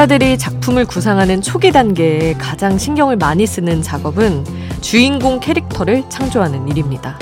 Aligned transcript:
작가들이 0.00 0.38
작품을 0.38 0.86
구상하는 0.86 1.42
초기 1.42 1.72
단계에 1.72 2.32
가장 2.34 2.78
신경을 2.78 3.16
많이 3.16 3.46
쓰는 3.46 3.82
작업은 3.82 4.46
주인공 4.80 5.40
캐릭터를 5.40 6.04
창조하는 6.08 6.68
일입니다. 6.68 7.18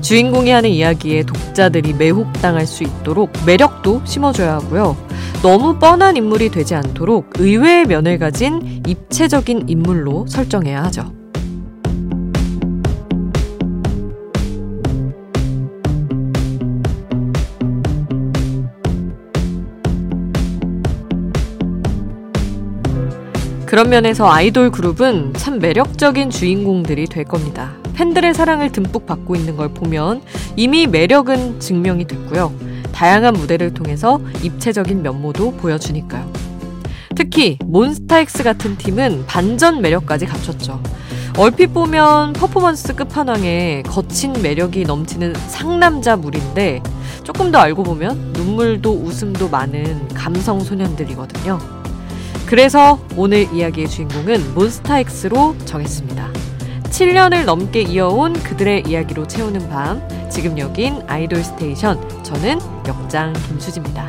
주인공이 0.00 0.50
하는 0.50 0.70
이야기에 0.70 1.24
독자들이 1.24 1.94
매혹당할 1.94 2.68
수 2.68 2.84
있도록 2.84 3.32
매력도 3.44 4.02
심어줘야 4.04 4.54
하고요. 4.54 4.96
너무 5.42 5.76
뻔한 5.80 6.16
인물이 6.16 6.50
되지 6.50 6.76
않도록 6.76 7.30
의외의 7.36 7.86
면을 7.86 8.20
가진 8.20 8.80
입체적인 8.86 9.68
인물로 9.68 10.26
설정해야 10.28 10.84
하죠. 10.84 11.23
그런 23.74 23.90
면에서 23.90 24.30
아이돌 24.30 24.70
그룹은 24.70 25.32
참 25.34 25.58
매력적인 25.58 26.30
주인공들이 26.30 27.06
될 27.06 27.24
겁니다. 27.24 27.72
팬들의 27.94 28.32
사랑을 28.32 28.70
듬뿍 28.70 29.04
받고 29.04 29.34
있는 29.34 29.56
걸 29.56 29.68
보면 29.74 30.22
이미 30.54 30.86
매력은 30.86 31.58
증명이 31.58 32.06
됐고요. 32.06 32.54
다양한 32.92 33.34
무대를 33.34 33.74
통해서 33.74 34.20
입체적인 34.44 35.02
면모도 35.02 35.56
보여주니까요. 35.56 36.32
특히 37.16 37.58
몬스타엑스 37.64 38.44
같은 38.44 38.78
팀은 38.78 39.24
반전 39.26 39.82
매력까지 39.82 40.26
갖췄죠. 40.26 40.80
얼핏 41.36 41.74
보면 41.74 42.32
퍼포먼스 42.34 42.94
끝판왕에 42.94 43.82
거친 43.88 44.34
매력이 44.40 44.84
넘치는 44.84 45.34
상남자 45.48 46.14
물인데 46.14 46.80
조금 47.24 47.50
더 47.50 47.58
알고 47.58 47.82
보면 47.82 48.34
눈물도 48.34 48.92
웃음도 48.92 49.48
많은 49.48 50.06
감성 50.14 50.60
소년들이거든요. 50.60 51.83
그래서 52.46 53.00
오늘 53.16 53.52
이야기의 53.52 53.88
주인공은 53.88 54.54
몬스타엑스로 54.54 55.56
정했습니다. 55.64 56.32
7년을 56.84 57.44
넘게 57.44 57.82
이어온 57.82 58.34
그들의 58.34 58.84
이야기로 58.86 59.26
채우는 59.26 59.68
밤. 59.68 60.06
지금 60.30 60.58
여긴 60.58 61.02
Idol 61.08 61.42
Station. 61.42 62.22
저는 62.22 62.58
역장 62.86 63.32
김수지입니다. 63.48 64.08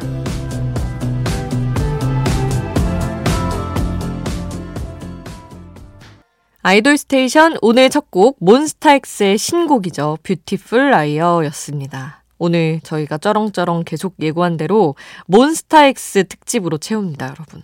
Idol 6.61 6.97
Station 6.97 7.57
오늘 7.61 7.89
첫 7.89 8.05
곡 8.09 8.37
몬스타엑스의 8.39 9.37
신곡이죠. 9.37 10.17
Beautiful 10.23 10.89
Liar였습니다. 10.91 12.23
오늘 12.37 12.79
저희가 12.83 13.17
쩌렁쩌렁 13.17 13.83
계속 13.85 14.15
예고한 14.19 14.57
대로 14.57 14.95
몬스타엑스 15.27 16.27
특집으로 16.27 16.77
채웁니다, 16.77 17.27
여러분. 17.27 17.63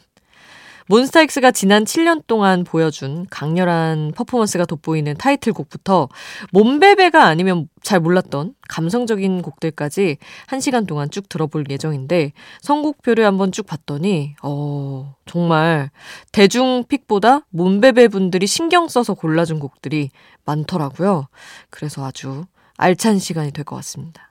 몬스타엑스가 0.92 1.52
지난 1.52 1.86
7년 1.86 2.28
동안 2.28 2.66
보여준 2.66 3.26
강렬한 3.30 4.12
퍼포먼스가 4.14 4.66
돋보이는 4.66 5.16
타이틀곡부터 5.16 6.10
몸베베가 6.52 7.24
아니면 7.24 7.70
잘 7.82 8.02
몰랐던 8.02 8.56
감성적인 8.68 9.42
곡들까지 9.42 10.18
1시간 10.48 10.86
동안 10.86 11.10
쭉 11.10 11.30
들어볼 11.30 11.64
예정인데 11.70 12.34
선곡표를 12.60 13.26
한번 13.26 13.54
쭉 13.54 13.66
봤더니 13.68 14.36
어 14.44 15.16
정말 15.26 15.92
대중 16.34 16.84
픽보다 16.86 17.46
몸베베 17.52 18.10
분들이 18.10 18.46
신경 18.46 18.90
써서 18.90 19.14
골라준 19.14 19.60
곡들이 19.60 20.10
많더라고요. 20.44 21.30
그래서 21.70 22.06
아주 22.06 22.44
알찬 22.76 23.18
시간이 23.18 23.52
될 23.52 23.64
것 23.64 23.78
같습니다. 23.78 24.31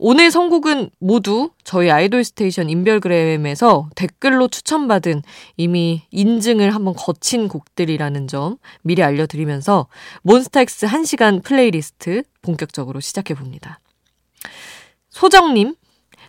오늘 0.00 0.30
선곡은 0.30 0.90
모두 1.00 1.50
저희 1.64 1.90
아이돌 1.90 2.22
스테이션 2.22 2.70
인별그램에서 2.70 3.90
댓글로 3.96 4.46
추천받은 4.46 5.22
이미 5.56 6.02
인증을 6.12 6.72
한번 6.72 6.94
거친 6.94 7.48
곡들이라는 7.48 8.28
점 8.28 8.58
미리 8.82 9.02
알려드리면서 9.02 9.88
몬스타엑스 10.22 10.86
1시간 10.86 11.42
플레이리스트 11.42 12.22
본격적으로 12.42 13.00
시작해봅니다. 13.00 13.80
소정님, 15.10 15.74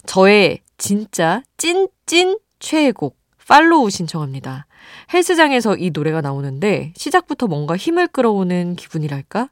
저의 0.08 0.62
진짜 0.80 1.44
찐찐 1.58 2.40
최애곡 2.58 3.20
Follow 3.48 3.92
신청합니다. 3.92 4.66
헬스장에서 5.14 5.78
이 5.78 5.92
노래가 5.92 6.22
나오는데 6.22 6.94
시작부터 6.96 7.48
뭔가 7.48 7.76
힘을 7.76 8.08
끌어오는 8.08 8.76
기분이랄까? 8.76 9.50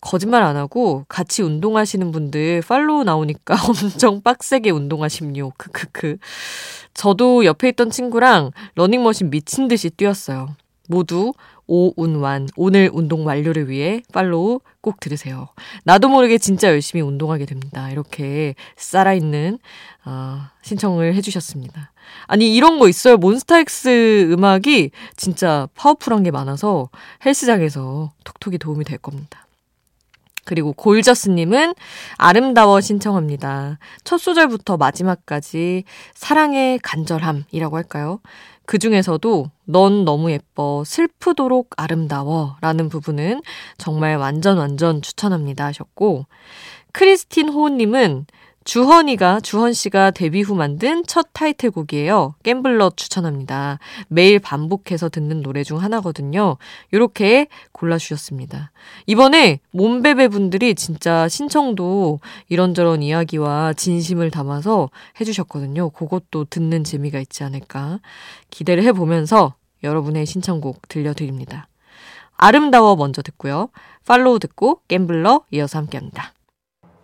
거짓말 0.00 0.42
안 0.42 0.56
하고 0.56 1.04
같이 1.08 1.42
운동하시는 1.42 2.10
분들 2.12 2.62
팔로우 2.66 3.04
나오니까 3.04 3.56
엄청 3.68 4.22
빡세게 4.22 4.70
운동하심요. 4.70 5.52
크크크. 5.56 6.16
저도 6.94 7.44
옆에 7.44 7.68
있던 7.70 7.90
친구랑 7.90 8.50
러닝머신 8.74 9.30
미친 9.30 9.68
듯이 9.68 9.90
뛰었어요. 9.90 10.48
모두 10.88 11.32
오운완 11.70 12.48
오늘 12.56 12.90
운동 12.92 13.24
완료를 13.24 13.68
위해 13.68 14.02
팔로우 14.12 14.60
꼭 14.80 14.98
들으세요. 14.98 15.48
나도 15.84 16.08
모르게 16.08 16.36
진짜 16.36 16.68
열심히 16.68 17.00
운동하게 17.00 17.46
됩니다. 17.46 17.88
이렇게 17.90 18.56
살아있는 18.76 19.60
어, 20.04 20.40
신청을 20.62 21.14
해주셨습니다. 21.14 21.92
아니 22.26 22.52
이런 22.52 22.80
거 22.80 22.88
있어요. 22.88 23.16
몬스타엑스 23.18 24.32
음악이 24.32 24.90
진짜 25.16 25.68
파워풀한 25.76 26.24
게 26.24 26.32
많아서 26.32 26.90
헬스장에서 27.24 28.12
톡톡이 28.24 28.58
도움이 28.58 28.84
될 28.84 28.98
겁니다. 28.98 29.46
그리고 30.44 30.72
골저스님은 30.72 31.74
아름다워 32.16 32.80
신청합니다. 32.80 33.78
첫 34.02 34.18
소절부터 34.18 34.76
마지막까지 34.76 35.84
사랑의 36.14 36.80
간절함이라고 36.80 37.76
할까요? 37.76 38.20
그 38.70 38.78
중에서도 38.78 39.50
넌 39.64 40.04
너무 40.04 40.30
예뻐, 40.30 40.84
슬프도록 40.86 41.70
아름다워 41.76 42.56
라는 42.60 42.88
부분은 42.88 43.42
정말 43.78 44.16
완전 44.16 44.58
완전 44.58 45.02
추천합니다 45.02 45.64
하셨고, 45.64 46.26
크리스틴 46.92 47.48
호우님은 47.48 48.26
주헌이가 48.70 49.40
주헌 49.40 49.72
씨가 49.72 50.12
데뷔 50.12 50.42
후 50.42 50.54
만든 50.54 51.02
첫 51.04 51.30
타이틀곡이에요. 51.32 52.36
갬블러 52.44 52.92
추천합니다. 52.94 53.80
매일 54.06 54.38
반복해서 54.38 55.08
듣는 55.08 55.42
노래 55.42 55.64
중 55.64 55.82
하나거든요. 55.82 56.56
이렇게 56.92 57.48
골라 57.72 57.98
주셨습니다. 57.98 58.70
이번에 59.06 59.58
몸베베 59.72 60.28
분들이 60.28 60.76
진짜 60.76 61.26
신청도 61.26 62.20
이런저런 62.48 63.02
이야기와 63.02 63.72
진심을 63.72 64.30
담아서 64.30 64.90
해 65.20 65.24
주셨거든요. 65.24 65.90
그것도 65.90 66.44
듣는 66.44 66.84
재미가 66.84 67.18
있지 67.18 67.42
않을까 67.42 67.98
기대를 68.50 68.84
해 68.84 68.92
보면서 68.92 69.54
여러분의 69.82 70.26
신청곡 70.26 70.86
들려드립니다. 70.86 71.66
아름다워 72.36 72.94
먼저 72.94 73.20
듣고요. 73.20 73.70
팔로우 74.06 74.38
듣고 74.38 74.82
갬블러 74.86 75.42
이어서 75.50 75.78
함께합니다. 75.78 76.34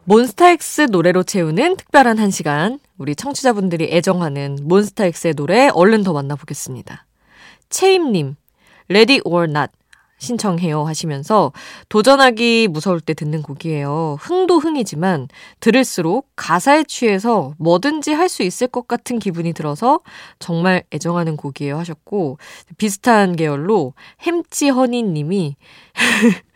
몬스타엑스 0.09 0.83
노래로 0.93 1.25
채우는 1.25 1.77
특별한 1.77 2.21
한 2.21 2.31
시간. 2.31 2.79
우리 2.97 3.17
청취자분들이 3.17 3.89
애정하는 3.91 4.57
몬스타엑스의 4.63 5.35
노래 5.35 5.69
얼른 5.69 6.05
더 6.05 6.13
만나보겠습니다. 6.13 7.05
채임님, 7.71 8.37
Ready 8.89 9.21
or 9.25 9.51
Not 9.51 9.73
신청해요 10.19 10.85
하시면서 10.85 11.53
도전하기 11.89 12.69
무서울 12.69 13.01
때 13.01 13.15
듣는 13.15 13.43
곡이에요. 13.43 14.19
흥도 14.21 14.61
흥이지만 14.61 15.27
들을수록 15.59 16.31
가사에 16.37 16.85
취해서 16.85 17.55
뭐든지 17.59 18.13
할 18.13 18.29
수 18.29 18.45
있을 18.45 18.69
것 18.69 18.87
같은 18.87 19.19
기분이 19.19 19.53
들어서 19.55 20.01
정말 20.39 20.85
애정하는 20.95 21.37
곡이에요 21.37 21.79
하셨고 21.79 22.39
비슷한 22.79 23.35
계열로 23.35 23.95
햄찌 24.23 24.69
허니 24.69 25.03
님이 25.03 25.57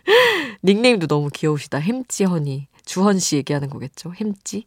닉네임도 0.62 1.08
너무 1.08 1.30
귀여우시다. 1.32 1.78
햄찌 1.78 2.25
허니. 2.25 2.69
주헌 2.90 3.20
씨 3.20 3.37
얘기하는 3.37 3.70
거겠죠. 3.70 4.12
햄찌. 4.20 4.66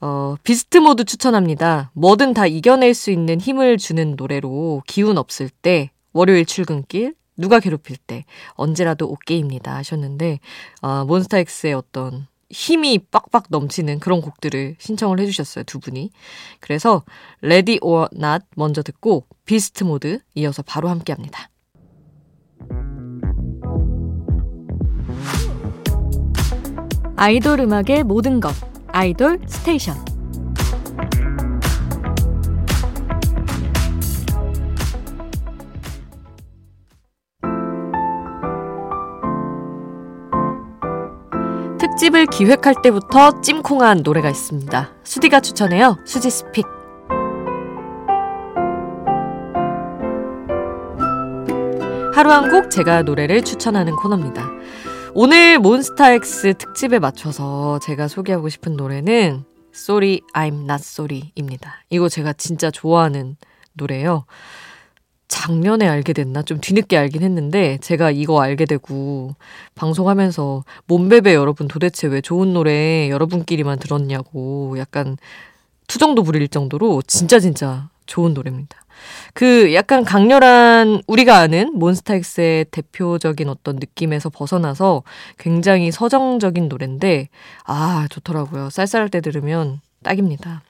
어, 0.00 0.36
Beast 0.44 0.78
Mode 0.78 1.04
추천합니다. 1.04 1.90
뭐든 1.94 2.32
다 2.32 2.46
이겨낼 2.46 2.94
수 2.94 3.10
있는 3.10 3.40
힘을 3.40 3.76
주는 3.76 4.14
노래로 4.16 4.84
기운 4.86 5.18
없을 5.18 5.48
때, 5.48 5.90
월요일 6.12 6.46
출근길, 6.46 7.16
누가 7.36 7.58
괴롭힐 7.58 7.96
때, 7.96 8.24
언제라도 8.50 9.08
오케이입니다. 9.08 9.74
하셨는데, 9.74 10.38
어, 10.80 11.04
몬스타엑스의 11.06 11.74
어떤 11.74 12.28
힘이 12.50 12.98
빡빡 12.98 13.46
넘치는 13.48 13.98
그런 13.98 14.20
곡들을 14.20 14.76
신청을 14.78 15.18
해주셨어요. 15.18 15.64
두 15.64 15.80
분이. 15.80 16.10
그래서, 16.60 17.02
Ready 17.42 17.80
or 17.82 18.06
Not 18.14 18.44
먼저 18.54 18.82
듣고, 18.82 19.26
Beast 19.44 19.82
Mode 19.82 20.20
이어서 20.36 20.62
바로 20.62 20.88
함께 20.88 21.12
합니다. 21.12 21.48
아이돌 27.24 27.58
음악의 27.60 28.04
모든 28.04 28.38
것 28.38 28.52
아이돌 28.88 29.40
스테이션 29.46 29.96
특집을 41.78 42.26
기획할 42.26 42.74
때부터 42.82 43.40
찜콩한 43.40 44.02
노래가 44.04 44.28
있습니다. 44.28 44.90
수디가 45.02 45.40
추천해요. 45.40 45.96
수지 46.04 46.28
스픽. 46.28 46.66
하루 52.14 52.30
한 52.30 52.50
곡 52.50 52.70
제가 52.70 53.02
노래를 53.02 53.42
추천하는 53.42 53.96
코너입니다. 53.96 54.53
오늘 55.16 55.60
몬스타엑스 55.60 56.54
특집에 56.58 56.98
맞춰서 56.98 57.78
제가 57.78 58.08
소개하고 58.08 58.48
싶은 58.48 58.74
노래는 58.74 59.44
Sorry 59.72 60.18
I'm 60.34 60.64
Not 60.64 60.80
Sorry입니다. 60.80 61.84
이거 61.90 62.08
제가 62.08 62.32
진짜 62.32 62.72
좋아하는 62.72 63.36
노래예요. 63.74 64.24
작년에 65.28 65.86
알게 65.86 66.14
됐나? 66.14 66.42
좀 66.42 66.60
뒤늦게 66.60 66.98
알긴 66.98 67.22
했는데 67.22 67.78
제가 67.80 68.10
이거 68.10 68.42
알게 68.42 68.66
되고 68.66 69.36
방송하면서 69.76 70.64
몸베베 70.86 71.34
여러분 71.34 71.68
도대체 71.68 72.08
왜 72.08 72.20
좋은 72.20 72.52
노래 72.52 73.08
여러분끼리만 73.08 73.78
들었냐고 73.78 74.74
약간 74.78 75.16
투정도 75.86 76.24
부릴 76.24 76.48
정도로 76.48 77.02
진짜 77.06 77.38
진짜 77.38 77.88
좋은 78.06 78.34
노래입니다. 78.34 78.84
그 79.32 79.74
약간 79.74 80.04
강렬한 80.04 81.02
우리가 81.06 81.38
아는 81.38 81.72
몬스타엑스의 81.74 82.66
대표적인 82.66 83.48
어떤 83.48 83.76
느낌에서 83.76 84.30
벗어나서 84.30 85.02
굉장히 85.38 85.90
서정적인 85.90 86.68
노래인데 86.68 87.28
아 87.64 88.06
좋더라고요. 88.10 88.70
쌀쌀할 88.70 89.08
때 89.08 89.20
들으면 89.20 89.80
딱입니다. 90.02 90.62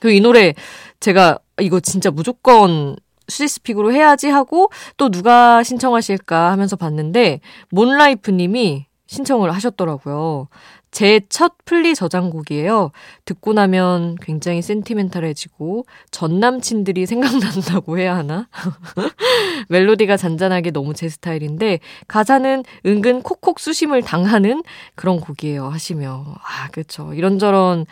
그이 0.00 0.20
노래 0.20 0.54
제가 1.00 1.38
이거 1.60 1.80
진짜 1.80 2.10
무조건 2.10 2.96
수지스픽으로 3.28 3.92
해야지 3.92 4.28
하고 4.28 4.70
또 4.96 5.10
누가 5.10 5.62
신청하실까 5.62 6.50
하면서 6.50 6.76
봤는데 6.76 7.40
몬라이프님이 7.70 8.86
신청을 9.06 9.52
하셨더라고요. 9.54 10.48
제 10.90 11.20
첫 11.28 11.52
플리 11.64 11.94
저장곡이에요. 11.94 12.90
듣고 13.24 13.52
나면 13.52 14.16
굉장히 14.20 14.62
센티멘탈해지고 14.62 15.84
전 16.10 16.40
남친들이 16.40 17.06
생각난다고 17.06 17.98
해야 17.98 18.16
하나? 18.16 18.48
멜로디가 19.68 20.16
잔잔하게 20.16 20.70
너무 20.70 20.94
제 20.94 21.08
스타일인데 21.08 21.80
가사는 22.08 22.64
은근 22.86 23.22
콕콕 23.22 23.60
수심을 23.60 24.02
당하는 24.02 24.62
그런 24.94 25.20
곡이에요. 25.20 25.68
하시며 25.68 26.24
아 26.42 26.68
그렇죠. 26.70 27.12
이런저런 27.14 27.86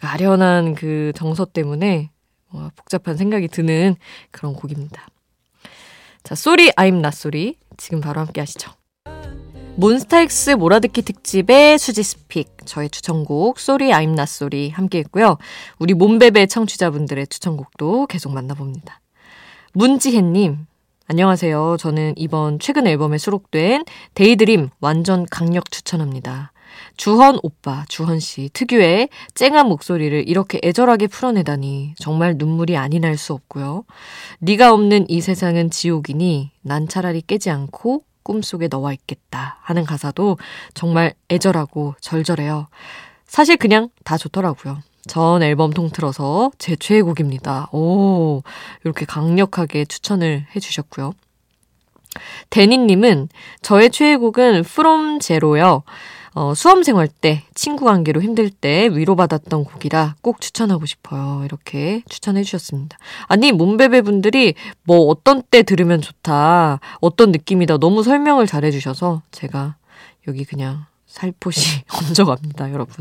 아련한 0.00 0.74
그 0.74 1.12
정서 1.14 1.44
때문에 1.44 2.10
어, 2.50 2.68
복잡한 2.76 3.16
생각이 3.16 3.48
드는 3.48 3.96
그런 4.30 4.54
곡입니다. 4.54 5.06
자, 6.22 6.34
Sorry 6.34 6.70
I'm 6.76 7.00
Not 7.00 7.10
Sorry 7.10 7.56
지금 7.76 8.00
바로 8.00 8.20
함께 8.20 8.40
하시죠. 8.40 8.70
몬스타엑스 9.76 10.50
몰아듣기 10.50 11.00
특집의 11.02 11.78
수지's 11.78 12.02
pick 12.02 12.66
저의 12.66 12.90
추천곡 12.90 13.58
Sorry 13.58 13.92
I'm 13.92 14.14
Not 14.14 14.34
Sorry 14.34 14.68
함께 14.70 14.98
했고요. 14.98 15.38
우리 15.78 15.94
몸베베 15.94 16.46
청취자분들의 16.46 17.26
추천곡도 17.26 18.06
계속 18.06 18.32
만나봅니다. 18.32 19.00
문지혜님 19.72 20.66
안녕하세요. 21.08 21.78
저는 21.80 22.14
이번 22.16 22.58
최근 22.58 22.86
앨범에 22.86 23.16
수록된 23.16 23.84
Daydream 24.14 24.68
완전 24.80 25.26
강력 25.30 25.70
추천합니다. 25.70 26.52
주헌 26.96 27.40
오빠, 27.42 27.84
주헌 27.88 28.20
씨 28.20 28.50
특유의 28.52 29.08
쨍한 29.34 29.66
목소리를 29.68 30.28
이렇게 30.28 30.60
애절하게 30.62 31.06
풀어내다니 31.06 31.94
정말 31.98 32.36
눈물이 32.36 32.76
아니 32.76 33.00
날 33.00 33.16
수 33.16 33.32
없고요. 33.32 33.84
네가 34.38 34.72
없는 34.72 35.08
이 35.08 35.20
세상은 35.22 35.70
지옥이니 35.70 36.50
난 36.60 36.88
차라리 36.88 37.22
깨지 37.22 37.50
않고 37.50 38.04
꿈속에 38.22 38.68
너와 38.68 38.92
있겠다 38.92 39.58
하는 39.62 39.84
가사도 39.84 40.38
정말 40.74 41.14
애절하고 41.30 41.94
절절해요. 42.00 42.68
사실 43.26 43.56
그냥 43.56 43.88
다 44.04 44.16
좋더라고요. 44.16 44.78
전 45.06 45.42
앨범 45.42 45.72
통틀어서 45.72 46.52
제 46.58 46.76
최애곡입니다. 46.76 47.70
오, 47.72 48.42
이렇게 48.84 49.04
강력하게 49.04 49.84
추천을 49.84 50.46
해주셨고요. 50.54 51.14
데니님은 52.50 53.28
저의 53.62 53.90
최애곡은 53.90 54.60
From 54.60 55.18
Zero요. 55.20 55.82
어, 56.34 56.54
수험 56.54 56.82
생활 56.82 57.08
때, 57.08 57.44
친구 57.54 57.84
관계로 57.84 58.22
힘들 58.22 58.48
때 58.48 58.88
위로받았던 58.90 59.64
곡이라 59.64 60.16
꼭 60.22 60.40
추천하고 60.40 60.86
싶어요. 60.86 61.42
이렇게 61.44 62.02
추천해 62.08 62.42
주셨습니다. 62.42 62.96
아니, 63.26 63.52
몸베베 63.52 64.00
분들이 64.00 64.54
뭐 64.84 65.08
어떤 65.08 65.42
때 65.42 65.62
들으면 65.62 66.00
좋다, 66.00 66.80
어떤 67.00 67.32
느낌이다 67.32 67.76
너무 67.78 68.02
설명을 68.02 68.46
잘 68.46 68.64
해 68.64 68.70
주셔서 68.70 69.22
제가 69.30 69.76
여기 70.28 70.44
그냥 70.44 70.86
살포시 71.06 71.82
얹어갑니다, 72.08 72.72
여러분. 72.72 72.94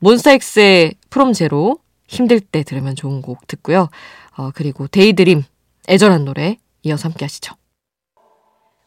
몬스타엑스의 0.00 0.94
프롬 1.10 1.32
제로, 1.34 1.78
힘들 2.08 2.40
때 2.40 2.64
들으면 2.64 2.96
좋은 2.96 3.22
곡 3.22 3.46
듣고요. 3.46 3.88
어, 4.36 4.50
그리고 4.54 4.88
Daydream, 4.88 5.44
애절한 5.88 6.24
노래 6.24 6.56
이어서 6.82 7.08
함께 7.08 7.26
하시죠. 7.26 7.54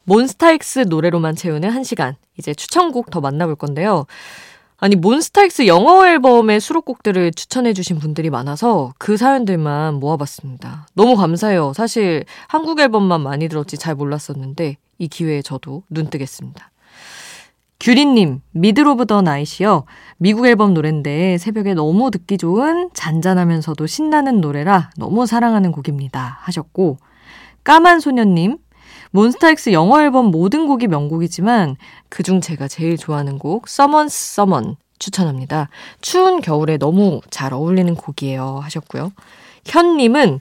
몬스타엑스 0.06 0.86
노래로만 0.90 1.36
채우는 1.36 1.70
한 1.70 1.84
시간. 1.84 2.16
이제 2.38 2.54
추천곡 2.54 3.10
더 3.10 3.22
만나볼 3.22 3.56
건데요. 3.56 4.06
아니, 4.78 4.96
몬스타엑스 4.98 5.66
영어 5.68 6.06
앨범의 6.06 6.60
수록곡들을 6.60 7.32
추천해주신 7.32 8.00
분들이 8.00 8.30
많아서 8.30 8.94
그 8.98 9.16
사연들만 9.16 9.96
모아봤습니다. 9.96 10.88
너무 10.94 11.16
감사해요. 11.16 11.72
사실 11.74 12.26
한국 12.48 12.80
앨범만 12.80 13.22
많이 13.22 13.48
들었지 13.48 13.78
잘 13.78 13.96
몰랐었는데 13.96 14.78
이 14.98 15.08
기회에 15.08 15.42
저도 15.42 15.84
눈 15.90 16.10
뜨겠습니다. 16.10 16.72
규리님, 17.80 18.42
Middle 18.52 18.82
of 18.82 19.06
the 19.06 19.22
Night이요. 19.22 19.86
미국 20.18 20.48
앨범 20.48 20.74
노래인데 20.74 21.38
새벽에 21.38 21.74
너무 21.74 22.12
듣기 22.12 22.38
좋은 22.38 22.90
잔잔하면서도 22.94 23.88
신나는 23.88 24.42
노래라 24.42 24.90
너무 24.98 25.26
사랑하는 25.26 25.72
곡입니다. 25.72 26.40
하셨고, 26.42 26.98
까만 27.64 28.00
소녀님, 28.00 28.58
몬스타엑스 29.14 29.74
영어 29.74 30.02
앨범 30.02 30.32
모든 30.32 30.66
곡이 30.66 30.88
명곡이지만 30.88 31.76
그중 32.10 32.42
제가 32.42 32.68
제일 32.68 32.98
좋아하는 32.98 33.38
곡 33.38 33.66
Someone's 33.68 34.08
Someone 34.08 34.76
추천합니다. 34.98 35.70
추운 36.02 36.42
겨울에 36.42 36.78
너무 36.78 37.22
잘 37.30 37.54
어울리는 37.54 37.94
곡이에요 37.94 38.60
하셨고요. 38.64 39.12
현님은 39.66 40.40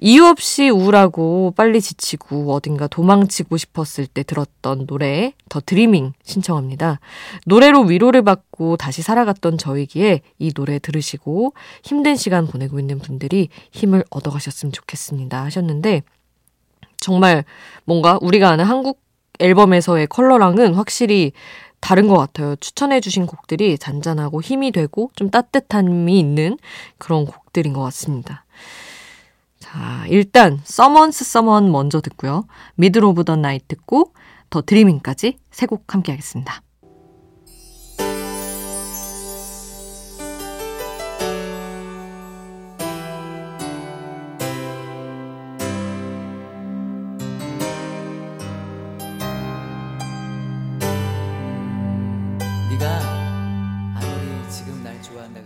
이유 0.00 0.24
없이 0.24 0.70
우울하고 0.70 1.52
빨리 1.54 1.82
지치고 1.82 2.54
어딘가 2.54 2.86
도망치고 2.86 3.58
싶었을 3.58 4.06
때 4.06 4.22
들었던 4.22 4.86
노래 4.86 5.34
더 5.50 5.60
드리밍 5.60 6.14
신청합니다. 6.22 7.00
노래로 7.44 7.82
위로를 7.82 8.22
받고 8.22 8.78
다시 8.78 9.02
살아갔던 9.02 9.58
저이기에 9.58 10.22
이 10.38 10.52
노래 10.54 10.78
들으시고 10.78 11.52
힘든 11.82 12.16
시간 12.16 12.46
보내고 12.46 12.80
있는 12.80 13.00
분들이 13.00 13.50
힘을 13.72 14.02
얻어가셨으면 14.08 14.72
좋겠습니다 14.72 15.44
하셨는데 15.44 16.02
정말 17.00 17.44
뭔가 17.84 18.18
우리가 18.20 18.50
아는 18.50 18.64
한국 18.64 19.00
앨범에서의 19.38 20.08
컬러랑은 20.08 20.74
확실히 20.74 21.32
다른 21.80 22.08
것 22.08 22.16
같아요. 22.16 22.56
추천해주신 22.56 23.26
곡들이 23.26 23.78
잔잔하고 23.78 24.42
힘이 24.42 24.72
되고 24.72 25.10
좀 25.14 25.30
따뜻함이 25.30 26.18
있는 26.18 26.58
그런 26.98 27.24
곡들인 27.24 27.72
것 27.72 27.82
같습니다. 27.82 28.44
자, 29.60 30.04
일단 30.08 30.60
Someone's 30.64 31.20
Someone 31.22 31.70
먼저 31.70 32.00
듣고요. 32.00 32.46
Middle 32.78 33.08
of 33.10 33.24
the 33.24 33.38
Night 33.38 33.66
듣고 33.68 34.12
더 34.50 34.62
드리밍까지 34.62 35.38
세 35.50 35.66
곡 35.66 35.94
함께 35.94 36.12
하겠습니다. 36.12 36.62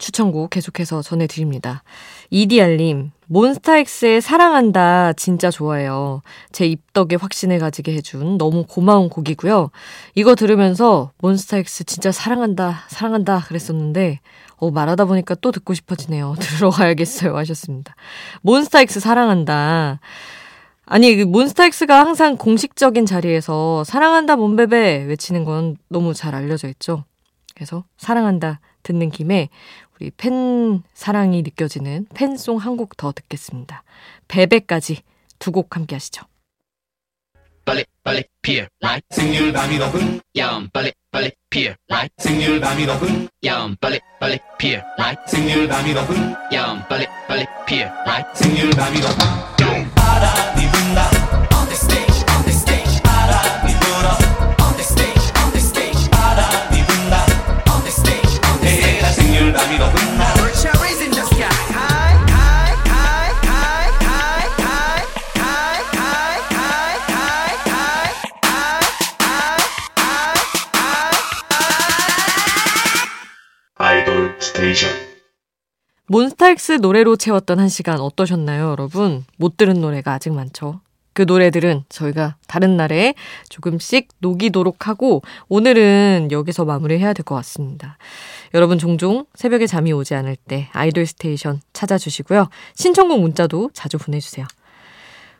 추천곡 0.00 0.50
계속해서 0.50 1.02
전해드립니다. 1.02 1.84
이디알님, 2.30 3.12
몬스타엑스의 3.26 4.20
사랑한다 4.20 5.12
진짜 5.12 5.50
좋아해요. 5.50 6.22
제 6.50 6.66
입덕에 6.66 7.16
확신을 7.16 7.58
가지게 7.60 7.94
해준 7.94 8.38
너무 8.38 8.64
고마운 8.66 9.08
곡이고요. 9.08 9.70
이거 10.16 10.34
들으면서 10.34 11.12
몬스타엑스 11.18 11.84
진짜 11.84 12.10
사랑한다, 12.10 12.86
사랑한다 12.88 13.44
그랬었는데, 13.46 14.20
어, 14.56 14.70
말하다 14.70 15.04
보니까 15.04 15.36
또 15.36 15.52
듣고 15.52 15.74
싶어지네요. 15.74 16.34
들어가야겠어요. 16.40 17.36
하셨습니다. 17.36 17.94
몬스타엑스 18.42 19.00
사랑한다. 19.00 20.00
아니, 20.86 21.14
그 21.14 21.22
몬스타엑스가 21.22 22.00
항상 22.00 22.36
공식적인 22.36 23.06
자리에서 23.06 23.84
사랑한다 23.84 24.34
몬베베 24.36 25.04
외치는 25.04 25.44
건 25.44 25.76
너무 25.88 26.14
잘 26.14 26.34
알려져 26.34 26.68
있죠. 26.68 27.04
그래서 27.54 27.84
사랑한다 27.96 28.60
듣는 28.82 29.10
김에 29.10 29.48
우리 29.96 30.10
팬 30.10 30.82
사랑이 30.94 31.42
느껴지는 31.42 32.06
팬송 32.14 32.56
한 32.58 32.76
곡 32.76 32.96
더 32.96 33.12
듣겠습니다. 33.12 33.82
베베까지 34.28 35.02
두 35.38 35.52
곡 35.52 35.76
함께 35.76 35.94
하시죠. 35.96 36.24
빨리 37.64 37.84
빨리 38.02 38.24
피어 38.42 38.66
라이 38.80 39.00
생률 39.10 39.52
밤이 39.52 39.78
높은 39.78 40.20
야음 40.36 40.68
빨리 40.72 40.92
빨리 41.10 41.30
피어 41.50 41.74
라이 41.88 42.08
생률 42.18 42.58
밤이 42.60 42.86
높은 42.86 43.28
야음 43.44 43.76
빨리 43.80 44.00
빨리 44.18 44.38
피어 44.58 44.80
라이 44.96 45.14
생률 45.28 45.68
밤이 45.68 45.92
높은 45.92 46.34
야음 46.52 46.82
빨리 46.88 47.06
빨리 47.28 47.46
피어 47.66 47.88
라이 48.04 48.22
생률 48.34 48.70
밤이 48.70 48.98
높은 49.00 49.94
바람이 49.94 50.62
분다 50.72 51.19
몬스타엑스 76.08 76.72
노래로 76.82 77.16
채웠던 77.16 77.58
한 77.58 77.70
시간 77.70 77.98
어떠셨나요, 77.98 78.70
여러분? 78.72 79.24
못 79.38 79.56
들은 79.56 79.80
노래가 79.80 80.12
아직 80.12 80.34
많죠. 80.34 80.82
그 81.14 81.22
노래들은 81.22 81.84
저희가 81.88 82.36
다른 82.46 82.76
날에 82.76 83.14
조금씩 83.48 84.08
녹이도록 84.18 84.86
하고 84.86 85.22
오늘은 85.48 86.28
여기서 86.30 86.66
마무리해야 86.66 87.14
될 87.14 87.24
것 87.24 87.34
같습니다. 87.36 87.96
여러분 88.52 88.76
종종 88.78 89.24
새벽에 89.34 89.66
잠이 89.66 89.92
오지 89.94 90.14
않을 90.14 90.36
때 90.36 90.68
아이돌 90.72 91.06
스테이션 91.06 91.62
찾아주시고요. 91.72 92.48
신청곡 92.74 93.20
문자도 93.20 93.70
자주 93.72 93.96
보내주세요. 93.96 94.46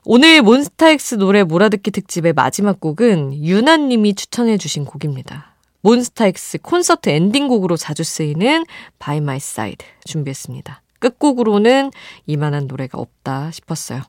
오늘 0.04 0.40
몬스타엑스 0.40 1.16
노래 1.16 1.42
몰아듣기 1.42 1.90
특집의 1.90 2.32
마지막 2.32 2.80
곡은 2.80 3.44
유나님이 3.44 4.14
추천해주신 4.14 4.86
곡입니다. 4.86 5.50
몬스타엑스 5.82 6.58
콘서트 6.58 7.08
엔딩곡으로 7.08 7.76
자주 7.76 8.04
쓰이는 8.04 8.64
By 8.99 9.18
My 9.18 9.37
Side 9.37 9.87
준비했습니다. 10.04 10.82
끝곡으로는 10.99 11.90
이만한 12.26 12.66
노래가 12.66 12.99
없다 12.99 13.50
싶었어요. 13.50 14.02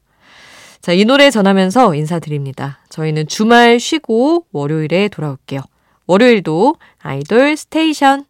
자, 0.82 0.94
이 0.94 1.06
노래 1.06 1.30
전하면서 1.30 1.96
인사드립니다. 1.96 2.80
저희는 2.90 3.28
주말 3.28 3.80
쉬고 3.80 4.46
월요일에 4.52 5.10
돌아올게요. 5.10 5.62
월요일도 6.08 6.76
아이돌 7.00 7.56
스테이션 7.56 8.26